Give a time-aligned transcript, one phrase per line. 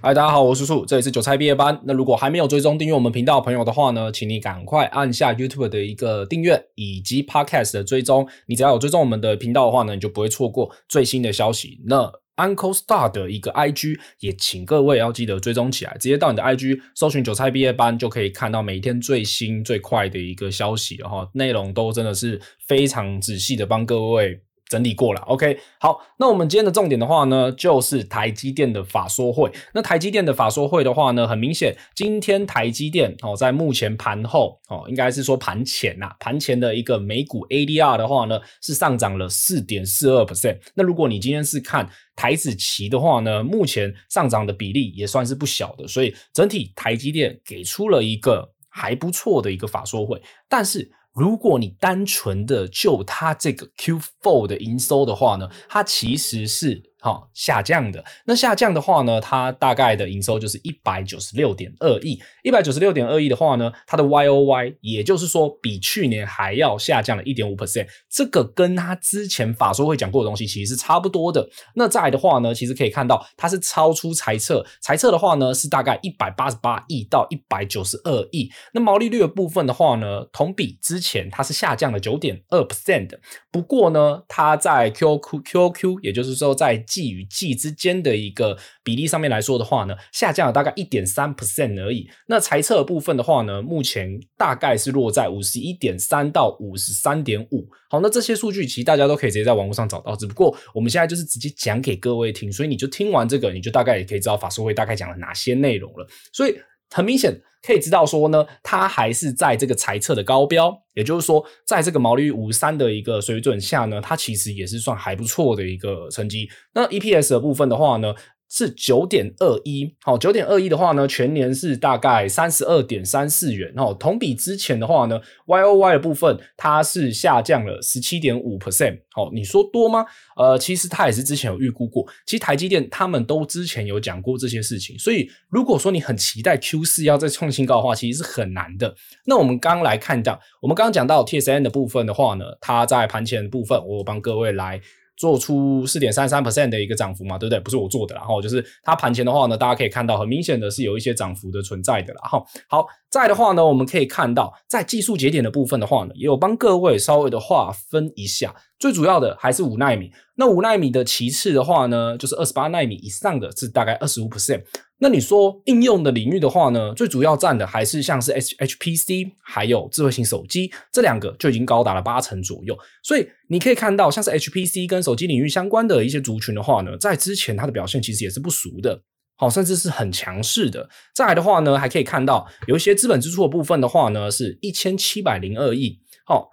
[0.00, 1.80] 嗨，大家好，我是叔叔，这里是韭菜毕业班。
[1.84, 8.28] 那如果还没有追踪订阅我们频道的朋友的话呢，请你赶快按下 YouTube 的一个订阅以及 Podcast 的追踪。
[8.46, 11.80] 你只要有追踪我们的频道的话呢，你就不会错过最新的消息。
[11.86, 21.28] 那 Uncle Star 的一个 IG 也请各位要记得追踪起来，直接到你的 IG 搜寻韭菜毕业班，就可以看到每天最新最快的一个消息了哈。
[21.34, 24.42] 内容都真的是非常仔细的帮各位。
[24.68, 29.50] 整理过了，OK，好，那我们今天的重点的话呢，就是台积电的法说会。
[29.72, 40.58] 那台积电的法说会的话呢，很明显，今天台积电哦，在目前盘后哦，应该是说盘前呐，盘前的一个美股 ADR 的话呢，是上涨了四点四二 percent。
[40.74, 50.90] 那如果你今天是看台子期的话呢，目前上涨的比例也算是不小的，所以整体台积电给出了一个还不错的一个法说会，但是。
[51.18, 56.87] 如果你单纯的就它这个 Q4 的营收的话呢，它其实是。
[57.00, 58.04] 好，下降的。
[58.24, 62.20] 那下降的话呢，它大概的营收就是一百九十六点二亿。
[62.42, 67.86] 一百九十六点二亿的话呢，它的 Y O Y，也就是说比去年还要下降了一点五 percent。
[68.10, 71.48] 这个跟它之前法说会讲过的东西其实是差不多的。
[71.76, 78.50] 那再的话呢，其实可以看到它是超出财测，财测的话呢是大概一百八十八亿到一百九十二亿。
[78.72, 83.20] 那毛利率的部分的话呢，同比之前它是下降了九点二 percent 的。
[83.52, 92.08] 不过呢，它在 Q Q Q，也就是说在季与季之间的一个比例上面来说的话呢，下降了大概一点三 percent 而已。
[92.26, 97.68] 那裁测的部分的话呢，目前大概是落在五十一点三到五十三点五。
[97.90, 106.06] 好，那这些数据其实大家都可以直接在网络上找到，只不过我们现在就是直接讲给各位听，所以你就听完这个，你就大概也可以知道法说会大概讲了哪些内容了。
[106.32, 106.58] 所以
[106.90, 107.42] 很明显。
[107.60, 116.48] 可以知道说呢，它还是在这个财测的高标，也就是说，在这个毛利率五三的一个水准下呢，它其实也是算还不错的一个成绩。
[116.72, 118.14] 那 EPS 的部分的话呢，
[118.50, 130.06] 是九点二一，好，九点二一的话呢，全年是大概三十二点三四元，哦，同比之前的话呢，Y O Y 的部分它是下降了十七点五 percent，好，你说多吗？
[130.36, 138.94] 呃，其实它也是之前有预估过，其实台积电他们都之前有讲过这些事情，所以如果说你很期待 Q 四要再创新高的话，其实是很难的。
[139.26, 144.80] 那我们刚刚来看到，我们刚刚讲到 T S N 的部分的话呢，它在盘前的部分，我帮各位来。
[145.18, 147.60] 做出四点三三 percent 的一个涨幅嘛，对不对？
[147.60, 152.20] 不是我做的，然后就是它盘前的话呢，大家可以看到很明显的是有一些涨幅的存在的啦。
[152.22, 158.54] 哈，好，在的话呢，我们可以看到在技术节点的部分的话呢，也有帮各位稍微的划分一下。
[158.78, 164.62] 最主要的还是五纳米，那五纳米的其次的话呢，就是二十八纳米以上的是大概二十五 percent。
[165.00, 172.76] 那你说应用的领域的话呢，最主要占的还是像是 H HPC 还有智慧型手机这两个就已经高达了八成左右。
[173.02, 179.00] 所以你可以看到，像是 HPC 跟手机领域相关的一些族群的话呢，在之前它的表现其实也是不俗的，
[179.36, 180.90] 好，甚至是很强势的。
[181.14, 186.50] 再来的话呢，还可以看到有一些资本支出的部分的话呢，是一千七百零二亿，好。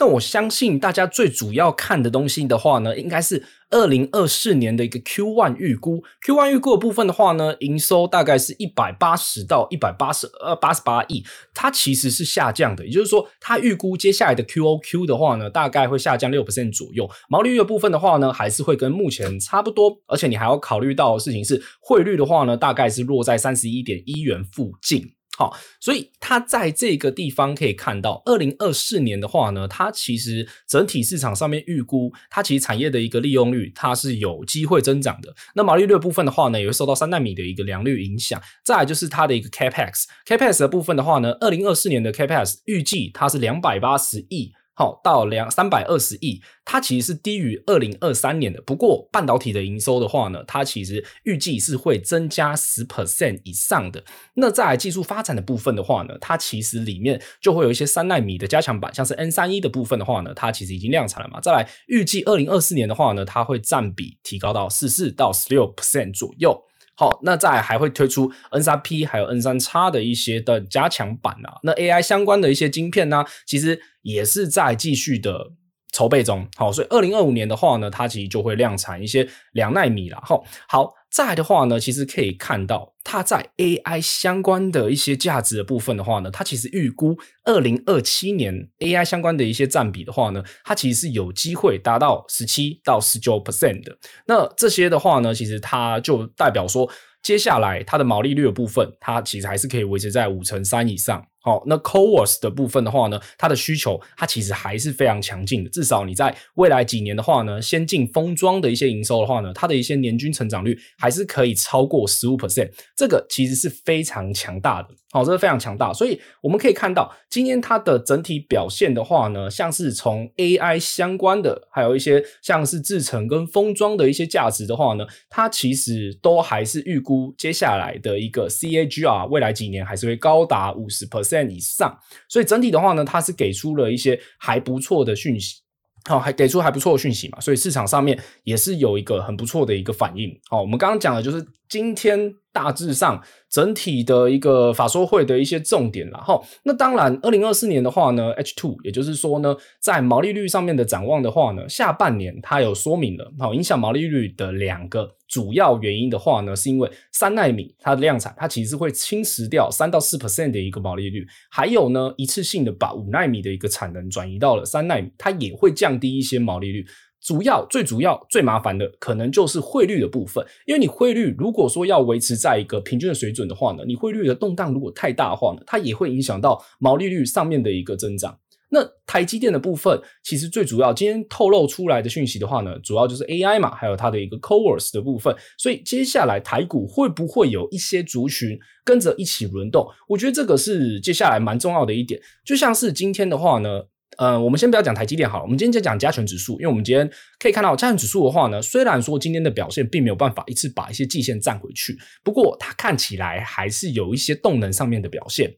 [0.00, 6.04] 那我相信大家最主要看的东西的话呢，应该是二零二四年的一个 Q one 预估。
[6.24, 12.86] Q one 预估的部分的话呢，营收大概是一百八十到一百八十呃八十八亿，它其实是下降的。
[12.86, 17.10] 也就是说，它预估接下来的 QOQ 的话呢，大概会下降六 percent 左右。
[17.28, 19.98] 毛利率的部分的话呢，还是会跟目前差不多。
[20.06, 25.14] 而且你还要考虑到的事情是，汇率的话呢，大概是落在三十一点一元附近。
[25.38, 35.32] 好，所以它在这个地方可以看到，二零二四年的话呢，它其实整体市场上面预估，它其实产业的一个利用率，它是有机会增长的。
[35.54, 38.42] 那毛利率部分的话呢，也会受到三纳米的一个良率影响。
[38.64, 44.52] 再来就是它的一个 Capex，Capex 的部分的话呢，二零二四年的 Capex 预计它是两百八十亿。
[44.78, 48.62] 好，到两三百二十亿，它其实是低于二零二三年的。
[48.62, 54.04] 不过半导体的营收的话呢，它其实预计是会增加十 percent 以上的。
[54.34, 61.40] 那在技术发展的部分的话呢，它其实里面就会有一些三纳米的加强版，像是 N 三一的部分的话呢，它其实已经量产了嘛。
[61.40, 66.56] 再来预计二零二四年的话呢，它会占比提高到十四到十六 percent 左右。
[66.98, 75.52] 好，那再还会推出 N 三 P 还有 N 三 X 的一些的加强版啊，那 AI 相关的一些晶片呢，其实也是在继续的
[75.92, 76.48] 筹备中。
[76.56, 80.20] 好，所以二零二五年的话呢，它其实就会量产一些两纳米了。
[80.24, 80.97] 好，好。
[81.10, 93.96] 再的话呢，其实可以看到它在 AI 相关的一些价值的部分的话呢，它其实预估二零二七年 AI 相关的一些占比的话呢，它其实是有机会达到十七到十九 percent 的。
[94.26, 96.88] 那这些的话呢，其实它就代表说，
[97.22, 101.26] 接下来它的毛利率的部分，它其实还是可以维持在五成三以上。
[101.48, 105.70] 哦，那 CoWoS 的部分的话呢，它的需求它其实还是非常强劲的。
[105.70, 114.88] 至少你在未来几年的话呢，先进封装的一些营收的话呢，它的一些年均成长率还是可以超过十五 percent，这个其实是非常强大的。
[115.10, 131.94] 好，这是非常强大，所以我们可以看到，今天它的整体表现的话呢，像是从 AI 相关的，还有一些像是制程跟封装的一些价值的话呢，它其实都还是预估接下来的一个 CAGR，未来几年还是会高达五十 percent 以上，
[132.28, 135.56] 所以整体的话呢，它是给出了一些还不错的讯息。
[136.04, 140.30] 好，还给出还不错的讯息嘛，所以市场上面也是有一个很不错的一个反应。
[140.48, 146.16] 好，我们刚刚讲的就是今天大致上整体的一个法说会的一些重点了。
[146.18, 155.17] 哈，那当然，二零二四年的话呢，H two，也就是说呢，在毛利率上面的展望的话呢，下半年它有说明了，好，影响毛利率的两个。
[155.28, 166.86] 主要原因的话呢，是因为三纳米它的量产，它其实会侵蚀掉三到四 percent 的一个毛利率，还有呢，一次性的把五纳米的一个产能转移到了三纳米，它也会降低一些毛利率。
[167.20, 178.38] 主要、最主要、最麻烦的，可能就是汇率的部分，因为你汇率如果说要维持在一个平均的水准的话呢，你汇率的动荡如果太大的话呢，它也会影响到毛利率上面的一个增长。
[178.70, 185.34] 那台积电的部分，其实最主要今天透露出来的讯息的话呢，主要就是 AI 嘛，还有它的一个 CoWoS 的部分。
[185.56, 189.88] 所以接下来台股会不会有一些族群跟着一起轮动？
[190.06, 192.20] 我觉得这个是接下来蛮重要的一点。
[192.44, 193.80] 就像是今天的话呢，
[194.18, 205.54] 呃，我们先不要讲台积电好了，我们今天就讲加权指数，因为我们今天可以看到加权指数的话呢，虽然说今天的表现并没有办法一次把一些季线站回去，不过它看起来还是有一些动能上面的表现。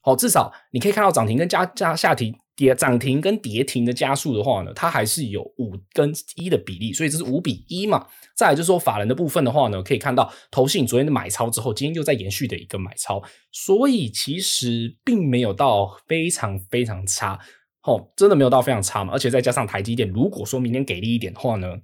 [0.00, 2.34] 好，至少你可以看到涨停跟加加下停。
[2.56, 8.06] 跌涨停跟跌停的加速的话呢，它还是有五跟一的比例，所以这是五比一嘛。
[8.36, 13.22] 再来就是说法人的部分的话呢，可以看到投信昨天的买超之后，今天又在延续的一个买超，
[13.52, 17.38] 所以其实并没有到非常非常差，
[17.82, 19.12] 哦，真的没有到非常差嘛。
[19.12, 21.76] 而且再加上台积电，如果说明天给力一点的话呢，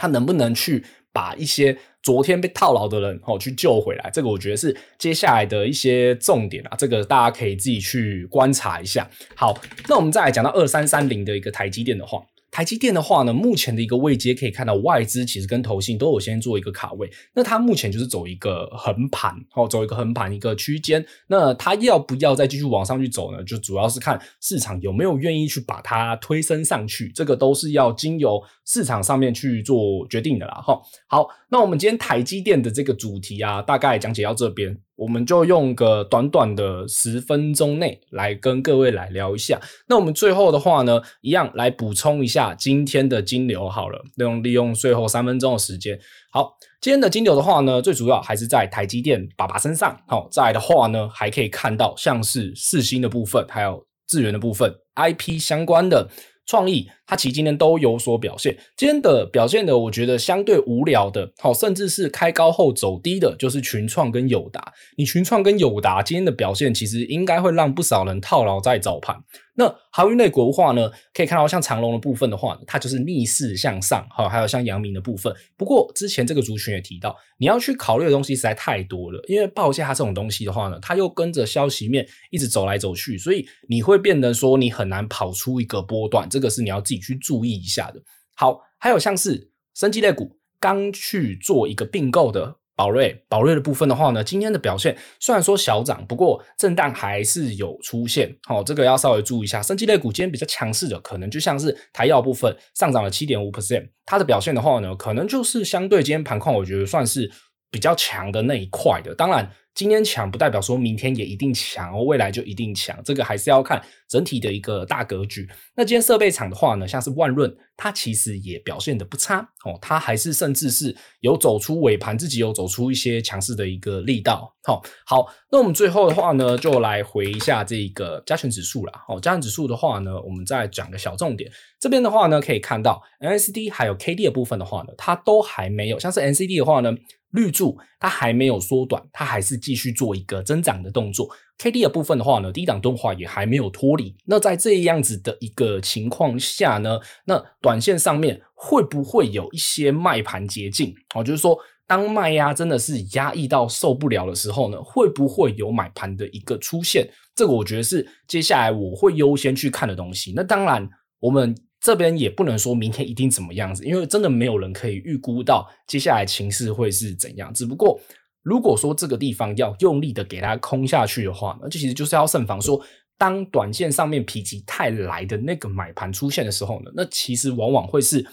[0.00, 0.82] 他能不能去
[1.12, 9.06] 把一些昨天被套牢的人哦去救回来，这个我觉得是接下来的一些重点啊，这个大家可以自己去观察一下。
[9.34, 9.54] 好，
[9.86, 12.22] 那我们再来讲到二三三零的一个台积电的话。
[12.52, 17.08] 台积电的话呢，目前的一个位阶可以看到，外资其实跟投信都有先做一个卡位。
[17.32, 21.06] 那它目前就是走一个横盘，哦，走一个横盘一个区间。
[21.28, 23.40] 那它要不要再继续往上去走呢？
[23.44, 28.42] 就主要是看市场有没有愿意去把它推升上去，这个都是要经由
[28.72, 30.62] 市场上面去做决定的啦。
[30.64, 34.78] 哈，好，那我们今天台积电的这个主题啊，大概讲解到这边。
[34.94, 39.58] 我们就用个短短的十分钟内来跟各位来聊一下。
[39.88, 45.98] 那我们最后的话呢，一样来补充一下今天的金流好了，利用利用最后三分钟的时间。
[46.30, 49.98] 好，今天的金流的话呢，最主要还是在台积电爸爸身上。
[50.06, 56.10] 好，在的话呢，还可以看到像是四星的部分，还有智源的部分，IP 相关的。
[56.50, 58.58] 创意，它其实今天都有所表现。
[58.76, 64.72] 今天的表现的，我觉得相对无聊的，好，甚至是开高后走低的，就是群创跟友达。
[64.96, 69.14] 你群创跟友达今天的表现，其实应该会让不少人套牢在早盘。
[69.60, 75.30] 那航运类股的话呢，可以看到像长龙的部分的话，它就是逆势向上，好，还有像阳明的部分。
[75.58, 88.00] 不过之前这个族群也提到，你要去考虑的东西实在太多了，因为报价这种东西的话呢，它又跟着消息面一直走来走去，所以你会变得说你很难跑出一个波段，这个是你要自己去注意一下的。
[88.34, 92.59] 好，还有像是生技类股刚去做一个并购的。
[92.80, 98.34] 宝瑞，宝瑞的部分的话呢，今天的表现虽然说小涨，不过震荡还是有出现。
[98.48, 99.60] 好、这个要稍微注意一下。
[99.60, 107.30] 生技类股今天比较强势的，可能就像是台药部分上涨了七点五 percent，它的表现的话呢，可能就是相对今天盘况，我觉得算是
[107.70, 109.14] 比较强的那一块的。
[109.14, 109.50] 当然。
[109.72, 115.48] 今天强不代表说明天也一定强，未来就一定强，这个还是要看整体的一个大格局。
[115.76, 124.52] 那今天设备厂的话呢，像是万润，它其实也表现得不差哦，它还是甚至是有走出尾盘，自己有走出一些强势的一个力道。
[124.64, 129.04] 好，好，那我们最后的话呢，就来回一下这个加权指数啦。
[129.08, 131.50] 哦，加权指数的话呢，我们再讲个小重点。
[131.78, 136.92] 这边的话呢，可以看到 MACD 还有 KD 的部分的话呢，它都还没有，像是 NCD 的话呢。
[137.30, 141.28] 绿柱它还没有缩短，它还是继续做一个增长的动作。
[141.58, 144.16] K D 的部分的话呢，低档钝化也还没有脱离。
[144.24, 150.94] 那在这样子的一个情况下呢，那短线上面会不会有一些卖盘捷径？
[151.14, 157.08] 哦，就是说当卖压真的是压抑到受不了的时候呢，会不会有买盘的一个出现？
[157.34, 160.32] 这个我觉得是接下来我会优先去看的东西。
[160.34, 161.54] 那当然我们。
[161.80, 167.52] 这边也不能说明天一定怎么样子，因为真的没有人可以预估到接下来情势会是怎样。
[167.54, 167.98] 只不过
[168.42, 172.80] 如果说这个地方要用力的给它空下去的话，那这其实就是要慎防说，
[173.16, 178.24] 当短线上面否极泰来的那个买盘出现的时候呢，那其实往往会是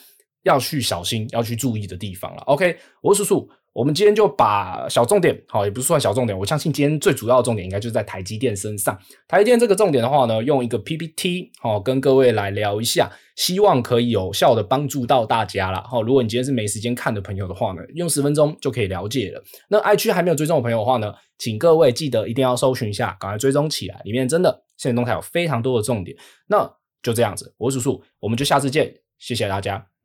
[0.43, 2.41] 要去小心、要去注意的地方了。
[2.43, 3.49] OK，我是叔叔。
[3.77, 8.97] 我们今天就把小重点，好，也不是算小重点，我相信今天最主要的重点应该就是在台积电身上。
[9.27, 15.85] 台积电这个重点的话呢，用一个 PPT，好，跟各位来聊一下，希望可以有效的帮助到大家啦。
[15.87, 19.43] 好，如果你今天是没时间看的朋友的话呢，用十分钟就可以了解了。
[19.69, 26.17] 那 I 区还没有追踪的朋友的话呢，请各位记得一定要搜寻一下，赶快追踪起来，里面真的现在动态有非常多的重点。
[26.47, 26.67] 那
[27.03, 29.96] 就这样子，我是叔叔，我们就下次见，谢谢大家。